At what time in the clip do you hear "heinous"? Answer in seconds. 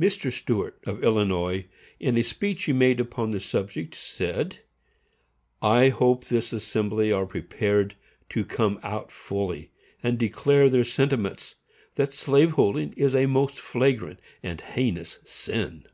14.62-15.18